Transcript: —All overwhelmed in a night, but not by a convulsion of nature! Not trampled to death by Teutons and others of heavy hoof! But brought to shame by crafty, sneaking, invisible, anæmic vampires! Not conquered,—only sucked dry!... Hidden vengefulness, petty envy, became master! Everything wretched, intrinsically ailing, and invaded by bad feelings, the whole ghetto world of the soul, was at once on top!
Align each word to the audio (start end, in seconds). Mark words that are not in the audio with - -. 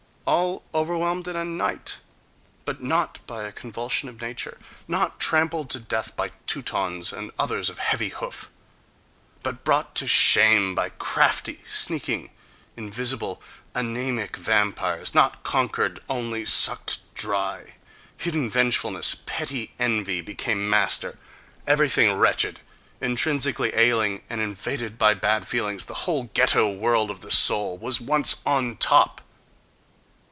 —All 0.27 0.63
overwhelmed 0.73 1.27
in 1.27 1.35
a 1.35 1.43
night, 1.43 1.97
but 2.63 2.81
not 2.81 3.19
by 3.27 3.43
a 3.43 3.51
convulsion 3.51 4.07
of 4.07 4.21
nature! 4.21 4.57
Not 4.87 5.19
trampled 5.19 5.69
to 5.71 5.79
death 5.79 6.15
by 6.15 6.29
Teutons 6.47 7.11
and 7.11 7.31
others 7.37 7.69
of 7.69 7.79
heavy 7.79 8.09
hoof! 8.09 8.49
But 9.43 9.65
brought 9.65 9.93
to 9.95 10.07
shame 10.07 10.73
by 10.73 10.87
crafty, 10.87 11.59
sneaking, 11.67 12.29
invisible, 12.77 13.41
anæmic 13.75 14.37
vampires! 14.37 15.13
Not 15.13 15.43
conquered,—only 15.43 16.45
sucked 16.45 17.13
dry!... 17.13 17.75
Hidden 18.15 18.49
vengefulness, 18.49 19.17
petty 19.25 19.73
envy, 19.79 20.21
became 20.21 20.69
master! 20.69 21.19
Everything 21.67 22.13
wretched, 22.13 22.61
intrinsically 23.01 23.73
ailing, 23.75 24.21
and 24.29 24.39
invaded 24.39 24.97
by 24.97 25.13
bad 25.13 25.45
feelings, 25.45 25.85
the 25.87 25.93
whole 26.05 26.25
ghetto 26.33 26.71
world 26.71 27.11
of 27.11 27.19
the 27.19 27.31
soul, 27.31 27.77
was 27.77 27.99
at 27.99 28.07
once 28.07 28.37
on 28.45 28.77
top! 28.77 29.17